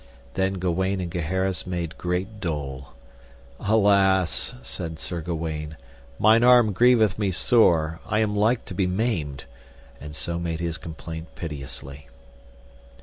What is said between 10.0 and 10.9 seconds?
so made his